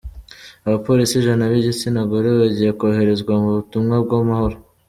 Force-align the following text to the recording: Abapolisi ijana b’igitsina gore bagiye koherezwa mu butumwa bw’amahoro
Abapolisi 0.67 1.13
ijana 1.19 1.43
b’igitsina 1.51 2.01
gore 2.09 2.29
bagiye 2.39 2.71
koherezwa 2.79 3.33
mu 3.41 3.49
butumwa 3.57 3.95
bw’amahoro 4.05 4.55